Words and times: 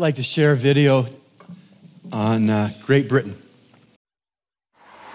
like 0.00 0.14
to 0.14 0.22
share 0.22 0.52
a 0.52 0.56
video 0.56 1.06
on 2.10 2.48
uh, 2.48 2.70
Great 2.86 3.08
Britain. 3.08 3.36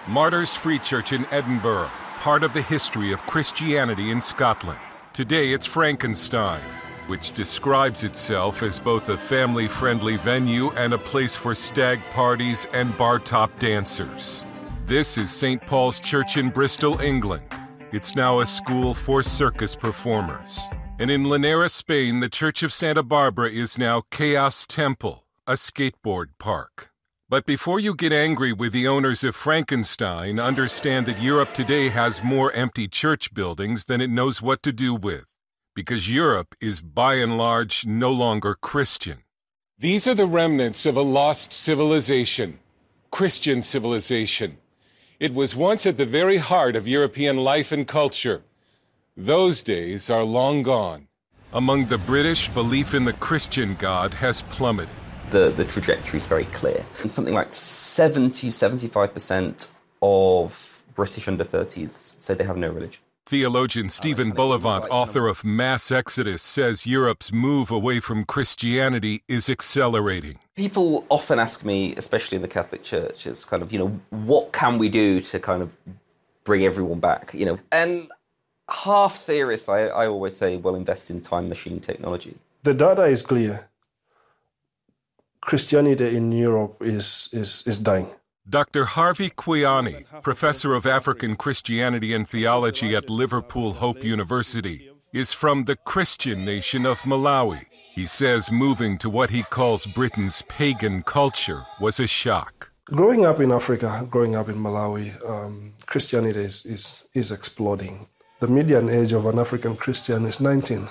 Martyrs 0.08 0.54
Free 0.54 0.78
Church 0.78 1.12
in 1.12 1.26
Edinburgh, 1.32 1.90
part 2.20 2.44
of 2.44 2.54
the 2.54 2.62
history 2.62 3.12
of 3.12 3.20
Christianity 3.22 4.12
in 4.12 4.22
Scotland. 4.22 4.78
Today 5.12 5.52
it's 5.52 5.66
Frankenstein, 5.66 6.60
which 7.08 7.32
describes 7.32 8.04
itself 8.04 8.62
as 8.62 8.78
both 8.78 9.08
a 9.08 9.16
family 9.16 9.66
friendly 9.66 10.16
venue 10.18 10.70
and 10.72 10.92
a 10.92 10.98
place 10.98 11.34
for 11.34 11.54
stag 11.56 11.98
parties 12.12 12.66
and 12.72 12.96
bar 12.96 13.18
top 13.18 13.58
dancers. 13.58 14.44
This 14.86 15.18
is 15.18 15.32
St. 15.32 15.60
Paul's 15.60 16.00
Church 16.00 16.36
in 16.36 16.50
Bristol, 16.50 17.00
England. 17.00 17.42
It's 17.90 18.14
now 18.14 18.38
a 18.38 18.46
school 18.46 18.94
for 18.94 19.24
circus 19.24 19.74
performers. 19.74 20.68
And 20.98 21.10
in 21.10 21.28
Linares, 21.28 21.74
Spain, 21.74 22.20
the 22.20 22.28
Church 22.30 22.62
of 22.62 22.72
Santa 22.72 23.02
Barbara 23.02 23.50
is 23.50 23.76
now 23.76 24.04
Kaos 24.10 24.64
Temple, 24.66 25.26
a 25.46 25.52
skateboard 25.52 26.28
park. 26.38 26.90
But 27.28 27.44
before 27.44 27.78
you 27.78 27.94
get 27.94 28.14
angry 28.14 28.50
with 28.54 28.72
the 28.72 28.88
owners 28.88 29.22
of 29.22 29.36
Frankenstein, 29.36 30.40
understand 30.40 31.04
that 31.04 31.20
Europe 31.20 31.52
today 31.52 31.90
has 31.90 32.24
more 32.24 32.50
empty 32.52 32.88
church 32.88 33.34
buildings 33.34 33.84
than 33.84 34.00
it 34.00 34.08
knows 34.08 34.40
what 34.40 34.62
to 34.62 34.72
do 34.72 34.94
with, 34.94 35.26
because 35.74 36.08
Europe 36.10 36.54
is 36.62 36.80
by 36.80 37.16
and 37.16 37.36
large 37.36 37.84
no 37.84 38.10
longer 38.10 38.54
Christian. 38.54 39.18
These 39.78 40.08
are 40.08 40.14
the 40.14 40.24
remnants 40.24 40.86
of 40.86 40.96
a 40.96 41.02
lost 41.02 41.52
civilization, 41.52 42.58
Christian 43.10 43.60
civilization. 43.60 44.56
It 45.20 45.34
was 45.34 45.54
once 45.54 45.84
at 45.84 45.98
the 45.98 46.06
very 46.06 46.38
heart 46.38 46.74
of 46.74 46.88
European 46.88 47.36
life 47.36 47.70
and 47.70 47.86
culture. 47.86 48.44
Those 49.16 49.62
days 49.62 50.10
are 50.10 50.24
long 50.24 50.62
gone. 50.62 51.08
Among 51.52 51.86
the 51.86 51.98
British, 51.98 52.48
belief 52.48 52.92
in 52.92 53.04
the 53.04 53.14
Christian 53.14 53.76
God 53.78 54.12
has 54.14 54.42
plummeted 54.42 54.90
the, 55.30 55.50
the 55.50 55.64
trajectory 55.64 56.18
is 56.18 56.26
very 56.26 56.44
clear. 56.46 56.84
And 57.00 57.10
something 57.10 57.34
like 57.34 57.52
70, 57.52 58.48
75% 58.48 59.70
of 60.02 60.82
British 60.94 61.28
under 61.28 61.44
30s 61.44 62.14
say 62.18 62.34
they 62.34 62.44
have 62.44 62.56
no 62.56 62.70
religion. 62.70 63.02
Theologian 63.28 63.88
Stephen 63.88 64.30
Bullivant, 64.30 64.84
author 64.88 65.26
of 65.26 65.44
Mass 65.44 65.90
Exodus, 65.90 66.44
says 66.44 66.86
Europe's 66.86 67.32
move 67.32 67.72
away 67.72 67.98
from 67.98 68.24
Christianity 68.24 69.24
is 69.26 69.50
accelerating. 69.50 70.38
People 70.54 71.04
often 71.08 71.40
ask 71.40 71.64
me, 71.64 71.92
especially 71.96 72.36
in 72.36 72.42
the 72.42 72.48
Catholic 72.48 72.84
Church, 72.84 73.26
it's 73.26 73.44
kind 73.44 73.64
of, 73.64 73.72
you 73.72 73.80
know, 73.80 74.00
what 74.10 74.52
can 74.52 74.78
we 74.78 74.88
do 74.88 75.20
to 75.20 75.40
kind 75.40 75.60
of 75.60 75.70
bring 76.44 76.64
everyone 76.64 77.00
back, 77.00 77.34
you 77.34 77.46
know? 77.46 77.58
And 77.72 78.08
half 78.68 79.16
serious, 79.16 79.68
I, 79.68 79.86
I 79.86 80.06
always 80.06 80.36
say, 80.36 80.56
well, 80.56 80.74
invest 80.74 81.10
in 81.10 81.20
time 81.20 81.48
machine 81.48 81.80
technology. 81.80 82.36
The 82.62 82.74
data 82.74 83.04
is 83.04 83.22
clear. 83.22 83.68
Christianity 85.40 86.16
in 86.16 86.32
Europe 86.32 86.82
is, 86.82 87.28
is, 87.32 87.62
is 87.66 87.78
dying. 87.78 88.08
Dr. 88.48 88.84
Harvey 88.84 89.30
Kwiyani, 89.30 90.04
professor 90.22 90.74
of 90.74 90.86
African 90.86 91.36
Christianity 91.36 92.14
and 92.14 92.28
theology 92.28 92.94
at 92.94 93.10
Liverpool 93.10 93.74
Hope 93.74 94.04
University, 94.04 94.90
is 95.12 95.32
from 95.32 95.64
the 95.64 95.76
Christian 95.76 96.44
nation 96.44 96.86
of 96.86 97.00
Malawi. 97.00 97.66
He 97.92 98.06
says 98.06 98.52
moving 98.52 98.98
to 98.98 99.10
what 99.10 99.30
he 99.30 99.42
calls 99.42 99.86
Britain's 99.86 100.42
pagan 100.42 101.02
culture 101.02 101.62
was 101.80 101.98
a 101.98 102.06
shock. 102.06 102.70
Growing 102.86 103.24
up 103.24 103.40
in 103.40 103.50
Africa, 103.50 104.06
growing 104.08 104.36
up 104.36 104.48
in 104.48 104.56
Malawi, 104.56 105.10
um, 105.28 105.72
Christianity 105.86 106.40
is, 106.40 106.64
is, 106.66 107.08
is 107.14 107.32
exploding. 107.32 108.06
The 108.40 108.48
median 108.48 108.88
age 108.88 109.12
of 109.12 109.26
an 109.26 109.38
African 109.38 109.76
Christian 109.76 110.26
is 110.26 110.40
19 110.40 110.88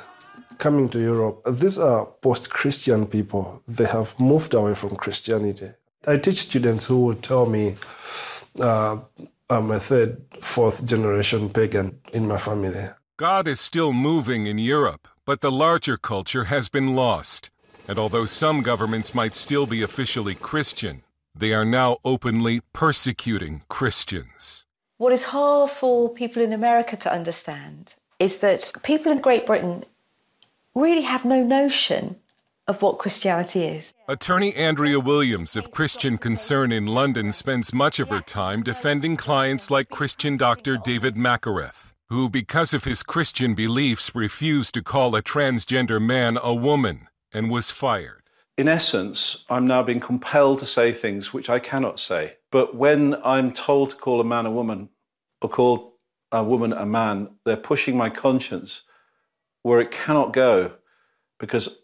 coming 0.58 0.90
to 0.90 1.00
Europe, 1.00 1.42
these 1.48 1.78
are 1.78 2.06
post 2.06 2.50
Christian 2.50 3.06
people. 3.06 3.62
They 3.68 3.86
have 3.86 4.20
moved 4.20 4.54
away 4.54 4.74
from 4.74 4.96
Christianity. 4.96 5.72
I 6.08 6.18
teach 6.18 6.42
students 6.42 6.86
who 6.86 7.00
will 7.06 7.16
tell 7.16 7.46
me 7.46 7.76
uh, 8.60 8.98
I'm 9.50 9.72
a 9.72 9.80
third, 9.80 10.22
fourth 10.42 10.86
generation 10.86 11.50
pagan 11.50 12.00
in 12.14 12.28
my 12.28 12.38
family. 12.38 12.90
God 13.18 13.48
is 13.48 13.60
still 13.60 13.94
moving 13.94 14.48
in 14.48 14.58
Europe, 14.58 15.08
but 15.26 15.42
the 15.42 15.52
larger 15.52 15.98
culture 15.98 16.46
has 16.46 16.70
been 16.70 16.96
lost. 16.96 17.50
And 17.88 18.00
although 18.00 18.26
some 18.26 18.62
governments 18.62 19.14
might 19.14 19.36
still 19.36 19.66
be 19.66 19.82
officially 19.84 20.36
Christian, 20.36 21.04
they 21.36 21.54
are 21.54 21.66
now 21.66 21.98
openly 22.04 22.62
persecuting 22.74 23.62
Christians. 23.70 24.65
What 24.98 25.12
is 25.12 25.26
hard 25.26 25.72
for 25.72 26.10
people 26.10 26.42
in 26.42 26.54
America 26.54 26.96
to 26.96 27.12
understand 27.12 27.96
is 28.18 28.38
that 28.38 28.72
people 28.82 29.12
in 29.12 29.20
Great 29.20 29.46
Britain 29.46 29.84
really 30.74 31.02
have 31.02 31.26
no 31.26 31.44
notion 31.44 32.16
of 32.66 32.82
what 32.82 32.98
Christianity 32.98 33.66
is. 33.66 33.94
Attorney 34.08 34.56
Andrea 34.56 35.00
Williams 35.02 35.58
of 35.58 35.70
Christian 35.70 36.18
Concern 36.18 36.72
in 36.72 36.88
London 36.88 37.34
spends 37.34 37.74
much 37.74 38.00
of 38.00 38.08
her 38.08 38.22
time 38.22 38.64
defending 38.64 39.18
clients 39.18 39.70
like 39.70 39.90
Christian 39.90 40.38
doctor 40.38 40.78
David 40.78 41.18
Mackereth, 41.18 41.94
who, 42.08 42.30
because 42.30 42.74
of 42.74 42.86
his 42.86 43.04
Christian 43.04 43.54
beliefs, 43.54 44.16
refused 44.16 44.74
to 44.76 44.82
call 44.82 45.14
a 45.14 45.22
transgender 45.22 46.02
man 46.02 46.40
a 46.42 46.54
woman 46.54 47.10
and 47.34 47.52
was 47.52 47.70
fired. 47.70 48.25
In 48.58 48.70
essence, 48.70 49.44
I'm 49.50 49.68
now 49.68 49.84
being 49.84 50.00
compelled 50.00 50.60
to 50.60 50.66
say 50.66 50.94
things 50.94 51.34
which 51.34 51.50
I 51.50 51.60
cannot 51.60 52.00
say. 52.00 52.38
But 52.52 52.76
when 52.76 53.16
I'm 53.24 53.52
told 53.52 53.90
to 53.90 53.96
call 53.98 54.22
a 54.22 54.24
man 54.24 54.46
a 54.46 54.52
woman 54.52 54.90
or 55.42 55.50
call 55.50 55.98
a 56.32 56.44
woman 56.44 56.72
a 56.72 56.86
man, 56.86 57.32
they're 57.44 57.58
pushing 57.58 57.98
my 57.98 58.10
conscience 58.10 58.84
where 59.62 59.82
it 59.82 59.92
cannot 59.92 60.32
go 60.32 60.74
because 61.38 61.80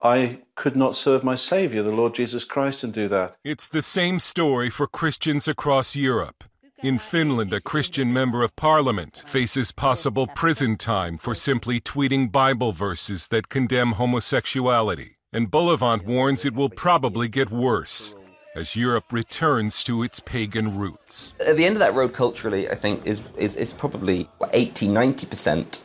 I 0.00 0.40
could 0.54 0.76
not 0.76 0.94
serve 0.94 1.24
my 1.24 1.34
Savior, 1.34 1.82
the 1.82 1.90
Lord 1.90 2.14
Jesus 2.14 2.44
Christ, 2.44 2.84
and 2.84 2.92
do 2.92 3.06
that. 3.08 3.36
It's 3.44 3.68
the 3.68 3.82
same 3.82 4.18
story 4.18 4.70
for 4.70 4.86
Christians 4.86 5.46
across 5.46 5.94
Europe. 5.94 6.44
In 6.82 6.98
Finland, 6.98 7.52
a 7.52 7.60
Christian 7.60 8.12
member 8.12 8.42
of 8.42 8.56
parliament 8.56 9.24
faces 9.26 9.72
possible 9.72 10.26
prison 10.26 10.76
time 10.76 11.16
for 11.16 11.34
simply 11.34 11.80
tweeting 11.80 12.30
Bible 12.30 12.72
verses 12.72 13.28
that 13.28 13.48
condemn 13.48 13.92
homosexuality. 13.92 15.13
And 15.34 15.50
Bullivant 15.50 16.06
warns 16.06 16.44
it 16.44 16.54
will 16.54 16.68
probably 16.68 17.26
get 17.26 17.50
worse 17.50 18.14
as 18.54 18.76
Europe 18.76 19.12
returns 19.12 19.82
to 19.82 20.04
its 20.04 20.20
pagan 20.20 20.78
roots. 20.78 21.34
At 21.44 21.56
the 21.56 21.64
end 21.64 21.74
of 21.74 21.80
that 21.80 21.92
road 21.92 22.12
culturally, 22.12 22.70
I 22.70 22.76
think, 22.76 23.04
is, 23.04 23.20
is, 23.36 23.56
is 23.56 23.72
probably 23.72 24.28
80, 24.52 24.86
90% 24.86 25.80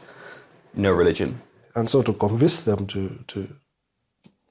no 0.75 0.91
religion. 0.91 1.41
And 1.73 1.89
so 1.89 2.03
to 2.03 2.13
convince 2.13 2.59
them 2.59 2.85
to, 2.87 3.23
to 3.25 3.49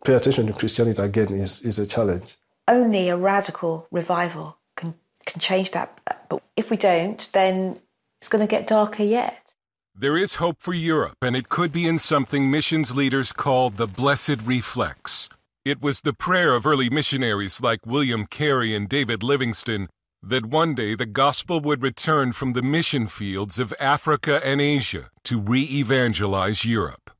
pay 0.04 0.14
attention 0.14 0.48
to 0.48 0.53
Christianity 0.53 1.00
again 1.00 1.32
is, 1.32 1.62
is 1.62 1.78
a 1.78 1.86
challenge. 1.86 2.36
Only 2.66 3.09
a 3.09 3.16
radical 3.16 3.86
revival 3.92 4.59
can, 4.75 4.94
can 5.26 5.41
change 5.41 5.70
that. 5.70 6.00
But 6.28 6.42
if 6.56 6.70
we 6.70 6.76
don't, 6.76 7.30
then 7.32 7.78
it's 8.20 8.28
going 8.28 8.44
to 8.44 8.50
get 8.50 8.66
darker 8.66 9.04
yet. 9.04 9.54
There 10.00 10.16
is 10.16 10.36
hope 10.36 10.60
for 10.60 10.75
Europe, 10.75 11.16
and 11.22 11.34
it 11.34 11.48
could 11.48 11.72
be 11.72 11.88
in 11.88 11.98
something 11.98 12.48
missions 12.48 12.94
leaders 12.94 13.32
call 13.32 13.69
the 13.69 13.88
blessed 13.88 14.36
reflex. 14.44 15.28
It 15.64 15.82
was 15.82 16.03
the 16.03 16.12
prayer 16.12 16.54
of 16.54 16.69
early 16.69 16.88
missionaries 16.88 17.60
like 17.60 17.84
William 17.84 18.25
Carey 18.25 18.76
and 18.76 18.88
David 18.88 19.25
Livingstone 19.25 19.88
that 20.22 20.47
one 20.47 20.76
day 20.76 20.94
the 20.94 21.04
gospel 21.04 21.59
would 21.62 21.82
return 21.82 22.31
from 22.31 22.53
the 22.53 22.62
mission 22.62 23.09
fields 23.09 23.59
of 23.59 23.75
Africa 23.81 24.41
and 24.47 24.60
Asia 24.60 25.10
to 25.25 25.41
re 25.41 25.62
evangelize 25.64 26.65
Europe. 26.65 27.10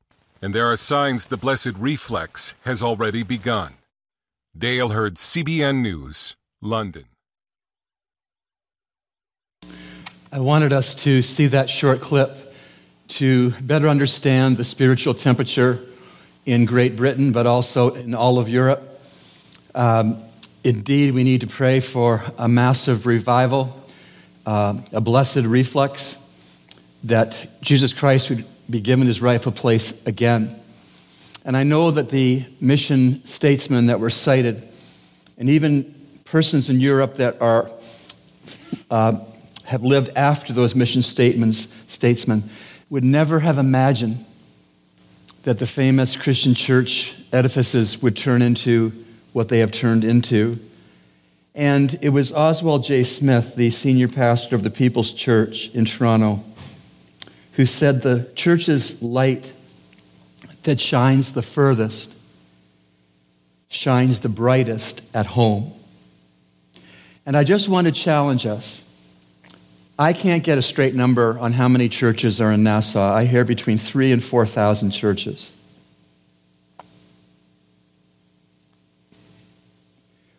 And 0.41 0.55
there 0.55 0.71
are 0.71 0.77
signs 0.77 1.25
the 1.25 1.35
blessed 1.35 1.75
reflex 1.77 2.53
has 2.63 2.81
already 2.81 3.23
begun. 3.23 3.73
Dale 4.57 4.89
Hurd, 4.89 5.15
CBN 5.15 5.81
News, 5.81 6.37
London. 6.61 7.07
I 10.31 10.39
wanted 10.39 10.71
us 10.71 10.95
to 11.03 11.21
see 11.21 11.47
that 11.47 11.69
short 11.69 11.99
clip 11.99 12.48
to 13.09 13.51
better 13.61 13.87
understand 13.87 14.57
the 14.57 14.63
spiritual 14.63 15.13
temperature 15.13 15.79
in 16.45 16.65
Great 16.65 16.95
Britain, 16.95 17.31
but 17.31 17.45
also 17.45 17.93
in 17.93 18.15
all 18.15 18.39
of 18.39 18.49
Europe. 18.49 18.81
Um, 19.75 20.23
Indeed, 20.61 21.13
we 21.13 21.23
need 21.23 21.41
to 21.41 21.47
pray 21.47 21.79
for 21.79 22.21
a 22.37 22.49
massive 22.49 23.05
revival, 23.05 23.73
uh, 24.45 24.75
a 24.91 24.99
blessed 24.99 25.45
reflex, 25.45 26.25
that 27.05 27.61
Jesus 27.61 27.93
Christ 27.93 28.29
would 28.29 28.43
be 28.69 28.81
given 28.81 29.07
his 29.07 29.21
rightful 29.21 29.53
place 29.53 30.05
again. 30.05 30.53
And 31.45 31.55
I 31.55 31.63
know 31.63 31.91
that 31.91 32.09
the 32.09 32.43
mission 32.59 33.25
statesmen 33.25 33.85
that 33.85 34.01
were 34.01 34.09
cited, 34.09 34.61
and 35.37 35.49
even 35.49 35.95
persons 36.25 36.69
in 36.69 36.81
Europe 36.81 37.15
that 37.15 37.41
are, 37.41 37.71
uh, 38.91 39.17
have 39.63 39.83
lived 39.83 40.11
after 40.17 40.51
those 40.51 40.75
mission 40.75 41.01
statements, 41.03 41.73
statesmen, 41.87 42.43
would 42.89 43.03
never 43.03 43.39
have 43.39 43.57
imagined 43.57 44.25
that 45.43 45.59
the 45.59 45.67
famous 45.67 46.15
Christian 46.15 46.53
church 46.53 47.15
edifices 47.31 48.01
would 48.01 48.17
turn 48.17 48.41
into 48.41 48.91
what 49.33 49.49
they 49.49 49.59
have 49.59 49.71
turned 49.71 50.03
into. 50.03 50.59
And 51.55 51.97
it 52.01 52.09
was 52.09 52.33
Oswald 52.33 52.83
J. 52.83 53.03
Smith, 53.03 53.55
the 53.55 53.69
senior 53.69 54.07
pastor 54.07 54.55
of 54.55 54.63
the 54.63 54.69
People's 54.69 55.11
Church 55.11 55.73
in 55.73 55.85
Toronto, 55.85 56.43
who 57.53 57.65
said 57.65 58.01
the 58.01 58.29
church's 58.35 59.01
light 59.01 59.53
that 60.63 60.79
shines 60.79 61.33
the 61.33 61.41
furthest 61.41 62.15
shines 63.69 64.19
the 64.19 64.29
brightest 64.29 65.15
at 65.15 65.27
home. 65.27 65.71
And 67.25 67.37
I 67.37 67.43
just 67.43 67.69
want 67.69 67.87
to 67.87 67.93
challenge 67.93 68.45
us. 68.45 68.85
I 70.01 70.13
can't 70.13 70.45
get 70.45 70.57
a 70.57 70.61
straight 70.61 70.95
number 70.95 71.37
on 71.39 71.51
how 71.51 71.67
many 71.67 71.89
churches 71.89 72.39
are 72.39 72.53
in 72.53 72.63
Nassau. 72.63 73.13
I 73.13 73.25
hear 73.25 73.43
between 73.43 73.77
three 73.77 74.13
and 74.13 74.23
4,000 74.23 74.91
churches. 74.91 75.53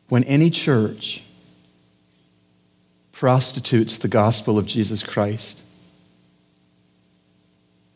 When 0.09 0.25
any 0.25 0.49
church 0.49 1.23
prostitutes 3.13 3.99
the 3.99 4.09
gospel 4.09 4.57
of 4.57 4.65
Jesus 4.65 5.03
Christ 5.03 5.63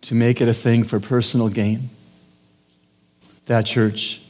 to 0.03 0.15
make 0.15 0.43
it 0.43 0.49
a 0.49 0.55
thing 0.55 0.85
for 0.85 1.01
personal 1.01 1.49
gain, 1.49 1.89
that 3.47 3.65
church 3.65 4.21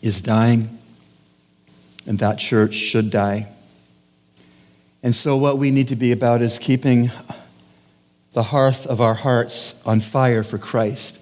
is 0.00 0.22
dying, 0.22 0.78
and 2.06 2.18
that 2.18 2.38
church 2.38 2.74
should 2.74 3.10
die. 3.10 3.46
And 5.02 5.14
so, 5.14 5.36
what 5.36 5.58
we 5.58 5.70
need 5.70 5.88
to 5.88 5.96
be 5.96 6.12
about 6.12 6.42
is 6.42 6.58
keeping 6.58 7.10
the 8.32 8.42
hearth 8.42 8.86
of 8.86 9.00
our 9.00 9.14
hearts 9.14 9.84
on 9.86 10.00
fire 10.00 10.42
for 10.42 10.58
Christ 10.58 11.20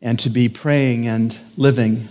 and 0.00 0.18
to 0.20 0.30
be 0.30 0.48
praying 0.48 1.08
and 1.08 1.36
living 1.56 2.08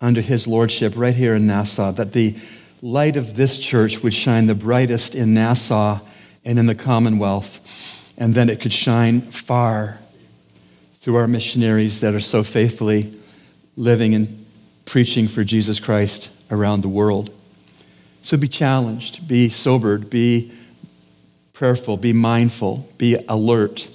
under 0.00 0.20
his 0.20 0.46
lordship 0.46 0.94
right 0.96 1.14
here 1.14 1.34
in 1.34 1.46
Nassau, 1.46 1.92
that 1.92 2.12
the 2.12 2.34
light 2.82 3.16
of 3.16 3.36
this 3.36 3.58
church 3.58 4.02
would 4.02 4.12
shine 4.12 4.46
the 4.46 4.54
brightest 4.54 5.14
in 5.14 5.32
Nassau 5.32 6.00
and 6.44 6.58
in 6.58 6.66
the 6.66 6.74
Commonwealth, 6.74 7.60
and 8.18 8.34
then 8.34 8.50
it 8.50 8.60
could 8.60 8.72
shine 8.72 9.20
far 9.20 9.98
through 11.00 11.16
our 11.16 11.28
missionaries 11.28 12.00
that 12.00 12.14
are 12.14 12.20
so 12.20 12.42
faithfully 12.42 13.14
living 13.76 14.14
and 14.14 14.44
preaching 14.84 15.28
for 15.28 15.44
Jesus 15.44 15.80
Christ 15.80 16.30
around 16.50 16.82
the 16.82 16.88
world. 16.88 17.30
So 18.24 18.38
be 18.38 18.48
challenged, 18.48 19.28
be 19.28 19.50
sobered, 19.50 20.08
be 20.08 20.50
prayerful, 21.52 21.98
be 21.98 22.14
mindful, 22.14 22.88
be 22.96 23.18
alert 23.28 23.86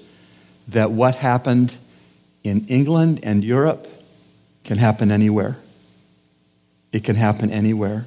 that 0.68 0.92
what 0.92 1.16
happened 1.16 1.76
in 2.44 2.68
England 2.68 3.22
and 3.24 3.44
Europe 3.44 3.88
can 4.66 4.78
happen 4.78 5.10
anywhere. 5.10 5.58
It 6.94 7.04
can 7.04 7.16
happen 7.16 7.50
anywhere. 7.50 8.06